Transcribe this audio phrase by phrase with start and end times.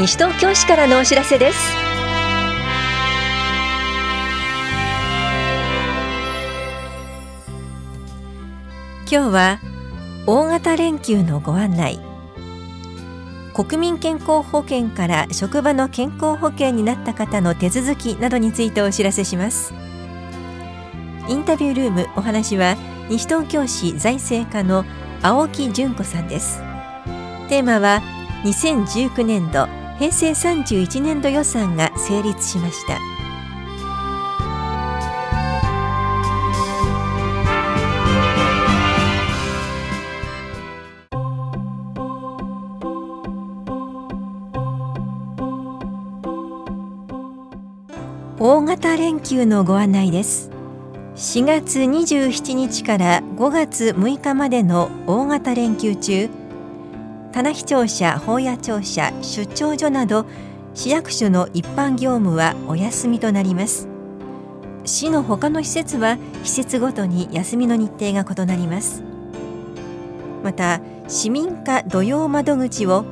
[0.00, 1.58] 西東京市からのお知らせです。
[9.12, 9.58] 今日は
[10.26, 12.00] 大型連休のご案内。
[13.52, 19.74] 国民健康保険から職場の健康保険になった方の手続きなどについてお知らせします。
[21.28, 22.78] インタビュールームお話は
[23.10, 24.86] 西東京市財政課の
[25.20, 26.60] 青木純子さんです。
[27.50, 28.00] テーマは
[28.44, 29.68] 2019年度
[30.00, 32.98] 平成31年度予算が成立しました。
[48.38, 50.50] 大型連休のご案内です。
[51.14, 56.30] 4月27日から5月6日までの大型連休中
[57.32, 60.26] 棚視庁舎、法屋庁舎、出張所など
[60.74, 63.88] 市役所の一般業務はお休みとなります。
[64.84, 69.04] 市の他の施設は施設ごとに休みの日程が異なります。
[70.42, 73.04] また市民課土曜窓口を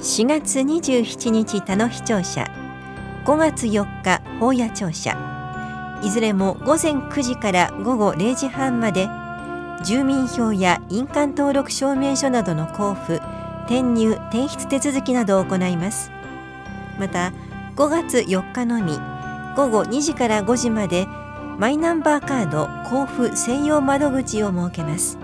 [0.00, 2.46] 4月27日田野市庁舎
[3.24, 5.16] 5月4日法屋庁舎
[6.02, 9.08] いずれも午前9時から午後0時半まで
[9.84, 13.35] 住民票や印鑑登録証明書などの交付
[13.66, 16.10] 転入転出手続きなどを行います。
[16.98, 17.32] また
[17.76, 18.98] 5月4日のみ
[19.56, 21.06] 午後2時から5時まで
[21.58, 25.18] マイナンバーカード交付専用窓口を設けます。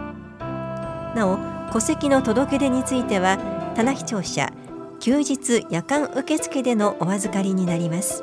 [1.15, 1.39] なお
[1.73, 3.39] 戸籍の届け出については
[3.75, 4.53] 棚視聴者
[5.01, 8.23] 休日夜間受付でのお預かりになります。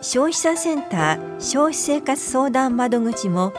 [0.00, 3.52] 消費者センター消費生活相談窓口も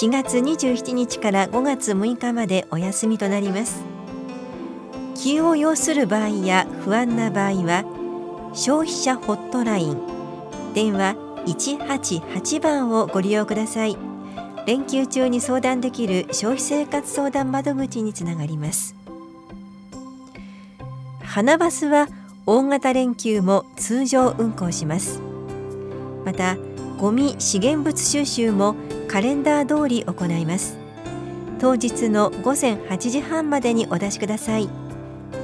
[0.00, 3.87] 4月27日から5月6日までお休みとなります。
[5.20, 7.84] 急を要する場合や不安な場合は
[8.54, 10.00] 消費者ホットライン
[10.74, 13.96] 電話188番をご利用ください。
[14.66, 18.94] 連休中に相談できる消費生活相談窓口につながります。
[21.22, 22.06] 花バスは
[22.46, 25.20] 大型連休も通常運行します。
[26.24, 26.58] また
[26.98, 28.76] ゴミ資源物収集も
[29.08, 30.76] カレンダー通り行います。
[31.58, 34.68] 当日の午前8時半までにお出しください。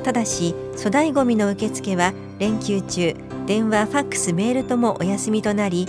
[0.02, 3.14] ただし粗大ごみの受付は連休中
[3.46, 5.86] 電話ファックスメールともお休みとなり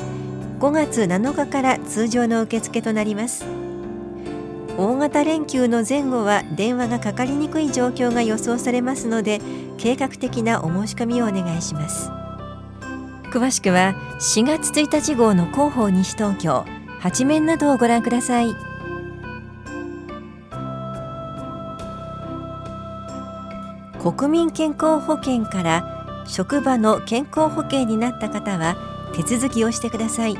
[0.59, 3.45] 5月7日から通常の受付となります。
[4.77, 9.39] 大型連休の前後は電話がかかりにくい状況が予想されますので
[9.77, 12.09] 計画的なお申し込みをお願いします。
[13.31, 16.65] 詳しくは4月1日号の広報西東京
[16.99, 18.74] 八面などをご覧ください。
[24.05, 28.75] 国民健康保険から職場の健康保険になった方は
[29.15, 30.37] 手続きをしてください。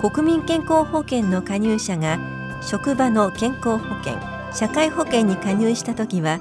[0.00, 2.18] 国民健康保険の加入者が
[2.62, 4.18] 職場の健康保険
[4.54, 6.40] 社会保険に加入した時は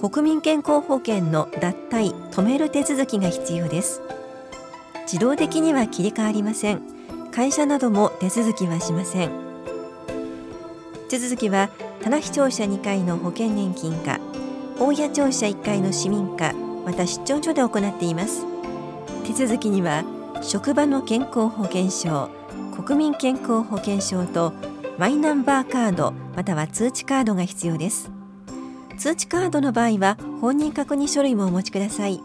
[0.00, 4.00] 国民健康保険の脱退止める手続きが必要です。
[5.02, 6.80] 自動的には切り替わりません。
[7.32, 9.30] 会社なども手続きはしません。
[11.10, 11.68] 手続きは
[12.02, 14.18] 棚視聴者2階の保険年金課
[14.78, 16.52] 大谷庁舎1階の市民課
[16.84, 18.44] また出張所で行っています。
[19.24, 20.04] 手続きには
[20.42, 22.28] 職場の健康保険証
[22.76, 24.52] 国民健康保険証と
[24.98, 28.10] マイナンバーカードまたは通知カードが必要です。
[28.98, 32.20] 通知カードの場合は本人確認書類もお持ちください。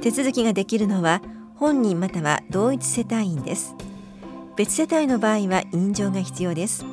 [0.00, 1.22] 手続きができるのは
[1.56, 3.74] 本人または同一世帯員です。
[4.56, 6.84] 別世帯の場合は委任状が必要です。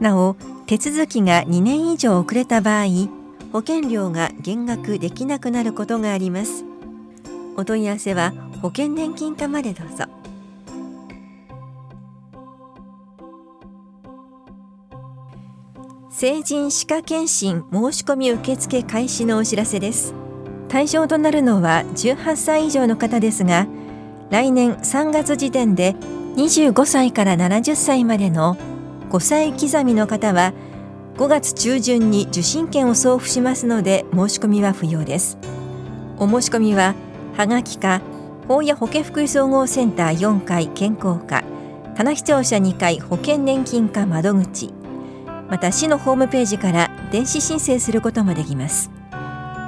[0.00, 2.86] なお手続きが2年以上遅れた場合
[3.52, 6.64] 保険料が減額できなくなることがあります。
[7.56, 10.04] お問い合わせは保険年金課までどうぞ。
[16.10, 20.14] 成人歯科検診申し込み受付開始のお知らせです。
[20.68, 23.66] 対象となるのは18歳以上の方ですが
[24.30, 25.96] 来年3月時点で
[26.36, 28.56] 25歳から70歳までの
[29.10, 30.52] 5歳刻みの方は
[31.16, 35.36] 5月中旬に受診券を送付しますので申し込みは不要です。
[36.16, 36.94] お申し込みは
[37.36, 38.00] はがきか
[38.46, 41.42] 法や保健福祉総合センター4階健康課
[41.96, 44.72] 棚視聴者2階保険年金課窓口
[45.50, 48.90] また市のホームページから電子申請することもできます。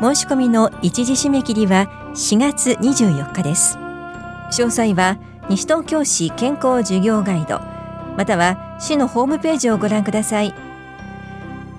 [0.00, 3.76] 申し込みの一時締め切りは4月24日です。
[3.76, 5.18] 詳細は
[5.48, 7.71] 西東京市健康事業ガイド。
[8.16, 10.54] または市のホームページをご覧ください。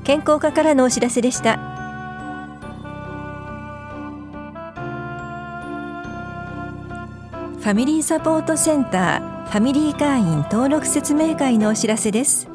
[0.04, 1.58] 健康課からのお知らせでした。
[7.60, 12.50] ファミリーサポートセンターファミリー会員登録説明会のお知らせです。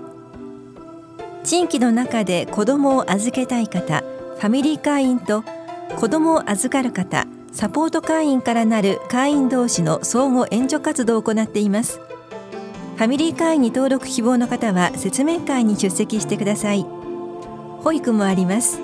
[1.44, 5.44] 地域の中で子どもを預けたい方ファミリー会員と
[5.96, 12.00] 子どもを預かる方サポート会員からなる会員同士の相互援助活動を行っています。
[12.98, 16.84] ファミリー会員に登録希望の方は説明会に出席してください。
[17.84, 18.80] 保育もあります。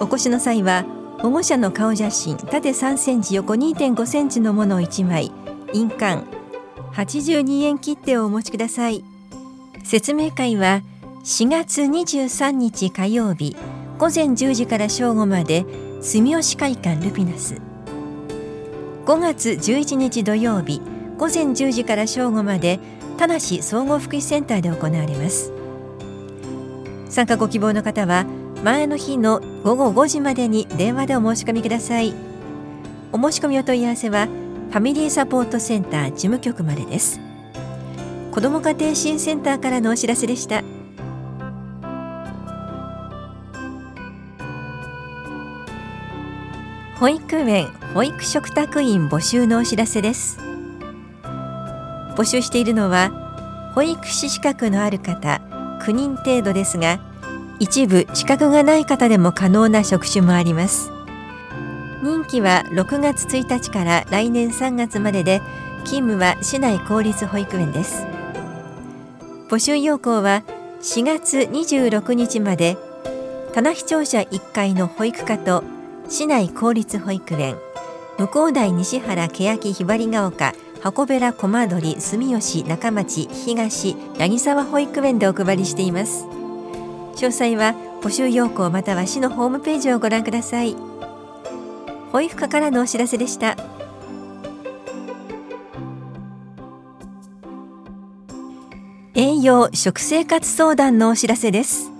[0.00, 0.84] お越しの際は
[1.20, 5.30] 保護者の顔写真縦3センチ横2.5センチのものを1枚
[5.72, 6.24] 印鑑
[6.92, 9.04] 82円切手をお持ちください。
[9.84, 10.82] 説明会は
[11.22, 13.56] 4月23日火曜日
[13.98, 15.64] 午前10時から正午まで
[16.00, 17.54] 住吉会館ルピナス。
[19.06, 20.82] 5月11日土曜日
[21.16, 22.80] 午前10時から正午まで
[23.20, 25.52] 田梨総合福祉センターで行われます。
[27.10, 28.24] 参加ご希望の方は
[28.64, 32.14] 前の日の午後5時までに電話でお申し込みください。
[33.12, 37.20] お申し込みお問い合わせはファミリーサポートセンター事務局までです。
[38.32, 40.62] 子ども家庭支援センターからのお知らせでした。
[46.98, 50.49] 保育園保育食卓員募集のお知らせです。
[52.20, 55.40] 募集しているのは保育士資格のある方
[55.80, 57.00] 9人程度ですが
[57.58, 60.90] 一部資格がない方でも可能な職種もあります。
[62.02, 65.40] 任期は6月1日から来年3月までで
[65.84, 68.04] 勤務は市内公立保育園です。
[69.48, 70.42] 募集要項は
[70.82, 72.76] 4月26日まで
[73.54, 75.64] 棚視聴者1階の保育課と
[76.10, 77.56] 市内公立保育園
[78.18, 80.52] 向台西原欅ひばりが丘
[80.82, 86.24] 箱べら駒取住吉中町東八木沢保育園でお配りしています。
[87.16, 90.74] 詳細は募集要項または市のホームページをご覧ください。
[92.12, 93.56] 保育課からのお知らせでした。
[99.14, 101.90] 栄養食生活相談のお知らせです。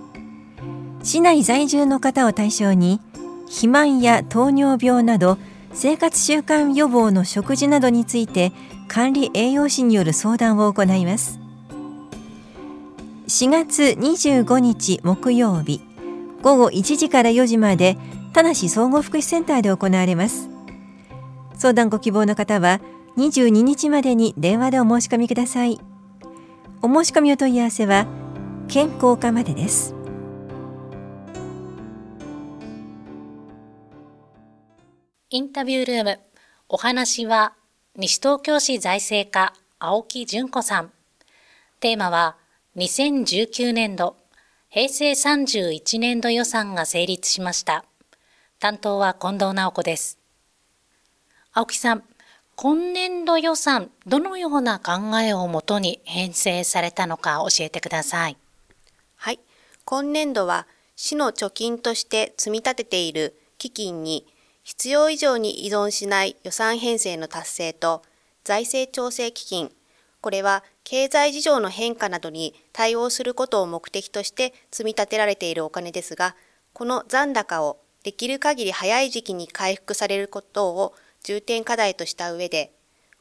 [1.03, 2.99] 市内在住の方を対象に
[3.45, 5.37] 肥満や糖尿病など
[5.73, 8.51] 生活習慣予防の食事などについて
[8.87, 11.39] 管理栄養士による相談を行います。
[13.27, 15.81] 4月25日木曜日
[16.41, 17.97] 午後1時から4時まで
[18.33, 20.49] 田梨総合福祉センターで行われます。
[21.57, 22.81] 相談ご希望の方は
[23.17, 25.79] 22日までに電話でお申し込みください。
[26.81, 28.07] お申し込みお問い合わせは
[28.67, 30.00] 健康課までです。
[35.33, 36.19] インタビュールーム
[36.67, 37.53] お話は
[37.95, 40.91] 西東京市財政課青木純子さん
[41.79, 42.35] テーマは
[42.75, 44.17] 2019年度、
[44.67, 47.85] 平成31年度予算が成立しました。
[48.59, 50.19] 担当は近藤直子です。
[51.53, 52.03] 青木さん、
[52.57, 58.35] 今年度予算、どのような考えをもとに編成されたのか教えてください。
[59.15, 59.39] はい。
[59.85, 60.67] 今年度は、
[60.97, 64.27] 市の貯金として積み立てている基金に
[64.63, 68.03] 必要以上に依存しない予算編成の達成と
[68.43, 69.71] 財政調整基金。
[70.21, 76.35] これは経済事情の変化などに対応することを目的として積み立てられているお金ですが、
[76.73, 82.71] この残高をできる限り早い時期に回復されることを重点課題とした上で、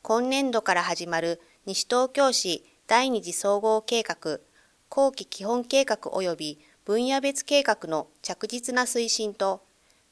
[0.03, 4.41] 今年度から始まる西東京市第二次総合計画、
[4.89, 9.63] 後期基本計画及び分野別計画の着実な推進と、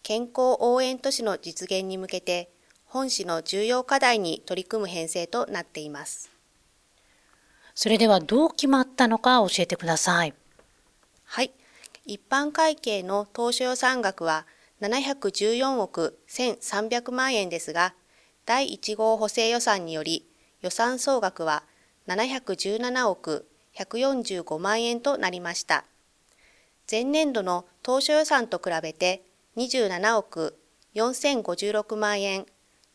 [0.09, 2.49] 健康応援都市の実現に向けて、
[2.87, 6.31] 本市の重要課題に取り組む編成となっています。
[7.75, 10.33] それではどう決まったのか教えてください。
[11.25, 11.53] はい。
[12.07, 14.47] 一般会計の当初予算額は
[14.81, 17.93] 714億1300万円ですが、
[18.47, 20.27] 第1号補正予算により
[20.63, 21.65] 予算総額は
[22.07, 23.47] 717億
[23.77, 25.85] 145万円となりました。
[26.91, 29.28] 前年度の当初予算と比べて
[29.59, 30.57] 27億
[30.95, 32.47] 4056万円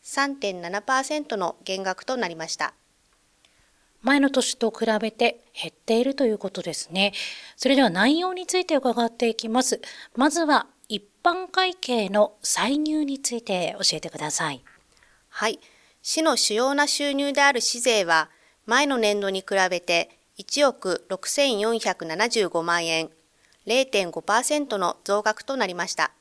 [0.03, 2.73] 3.7%の減額となりました。
[4.01, 7.13] 前の年と比べて減っているということですね。
[7.57, 9.81] それでは内容について伺っていきます。
[10.15, 14.63] まずは一般会計の歳入について教えてください。
[15.29, 15.59] はい。
[16.01, 18.29] 市の主要な収入である市税は
[18.65, 23.09] 前の年度に比べて1億6475万円、
[23.67, 26.11] 0.5%の増額となりました。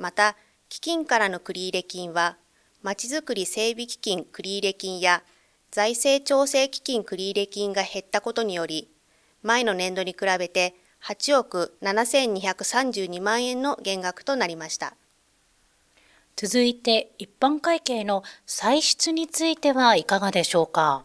[0.00, 0.34] また、
[0.70, 2.38] 基金からの繰入金は、
[2.82, 5.22] まちづくり整備基金繰入金や
[5.70, 8.88] 財政調整基金繰入金が減ったことにより、
[9.42, 14.94] 前の年度に比べて8億7232万円の減額となりました。
[16.34, 21.04] 続いて一般会計の歳出についてはいかがでしょうか？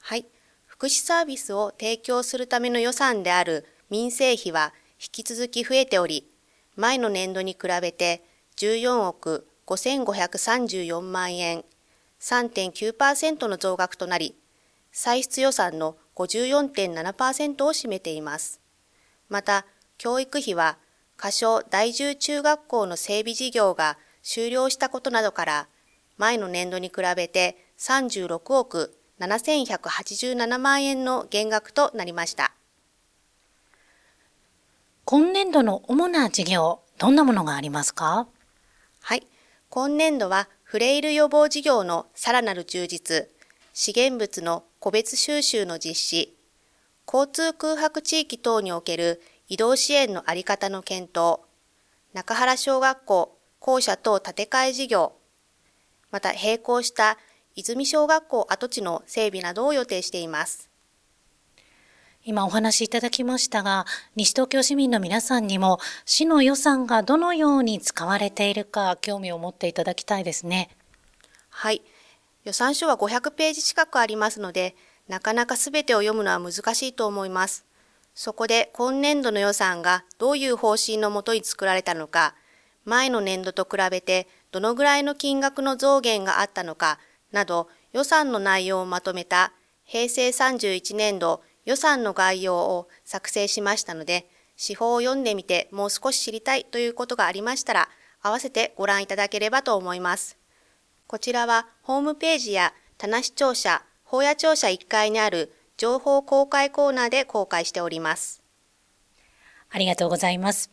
[0.00, 0.26] はい。
[0.66, 6.28] 福祉サービスを提供するための予算である民生費は引き続き増えており、
[6.76, 8.22] 前の年度に比べて
[8.56, 11.64] 14億5534万円、
[12.20, 14.36] 3.9%の増額となり、
[14.92, 18.60] 歳出予算の54.7%を占めています。
[19.28, 19.66] また、
[19.98, 20.78] 教育費は、
[21.16, 25.68] 仮称第10中学校の整備事業が終了したことなどから、
[26.16, 32.52] 前の年度に比べて36億7187万円の減額となりました。
[35.06, 38.26] 今年度の主な事業、どんなものがありますか？
[39.02, 39.26] はい。
[39.68, 43.28] 今年度はフレイル予防事業のさらなる充実、
[43.74, 46.34] 資源物の個別収集の実施、
[47.06, 51.40] 交通空白地域等における移動支援のあり方の検討、
[52.14, 55.12] 中原小学校校舎等建て替え事業、
[56.12, 57.18] また並行した
[57.56, 60.70] 泉小学校跡地の整備などを予定しています。
[62.26, 63.84] 今お話いただきましたが、
[64.16, 70.70] 西東京市民の皆さんにも市の予算がどのように使われているか興味を持っていただきたいですね。
[71.50, 71.82] はい。
[72.44, 74.74] 予算書は500ページ近くありますので、
[75.06, 77.66] なかなかすべてを読むのは難しいと思います。
[78.14, 82.34] そこで今年度の予算がどういう方針のもとに作られたのか、
[82.86, 86.98] 前の年度と比べてどのぐらいの金額の増減があったのか
[87.32, 89.52] など予算の内容をまとめた
[89.84, 97.88] 平成31年度予算の概要を作成しましたので、司法を読んでみてもう少し知りたいということがありましたら、
[98.22, 100.38] 合わせてご覧いただければと思います。
[101.06, 108.42] こちらはホームページや棚視聴者、法屋庁舎1階にある情報公開コーナーで公開しております。
[109.70, 110.70] ありがとうございます。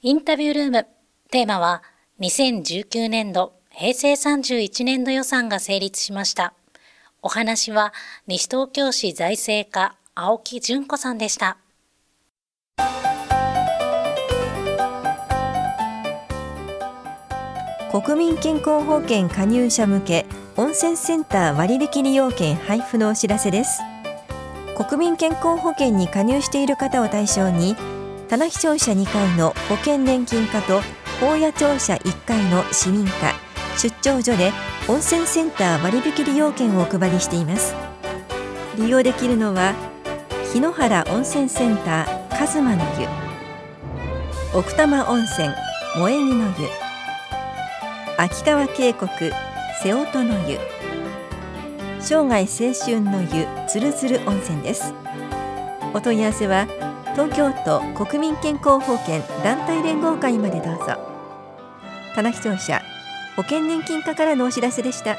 [0.00, 0.86] インタビュールーム、
[1.30, 1.82] テーマは
[2.20, 6.54] 2019年度、平成31年度予算が成立しました。
[7.20, 7.92] お話は
[8.28, 11.58] 西東京市財政課青木純子さんでした。
[17.92, 23.80] 国民健康保険加入者向け温泉センター割引利用券配布のお知らせです
[24.76, 27.76] 国民健康保険に加入している方を対象に
[28.28, 30.80] 棚視聴者2階の保険年金課と
[31.22, 33.32] 大谷庁舎1階の市民課
[33.78, 34.52] 出張所で
[34.88, 37.74] 温泉センター割引利用券をお配りしています
[38.76, 39.87] 利用できるのは
[40.50, 43.06] 日野原温泉センターカズマの湯。
[44.54, 45.50] 奥多摩温泉
[45.94, 46.68] 萌木の湯。
[48.16, 49.10] 秋川渓谷
[49.82, 50.58] 瀬音の湯。
[52.00, 54.94] 生涯青春の湯つるつる温泉です。
[55.92, 56.66] お問い合わせは
[57.12, 60.96] 東京都国民健康保険団体連合会までどうぞ。
[62.14, 62.80] 棚視聴者
[63.36, 65.18] 保険年金課からのお知らせでした。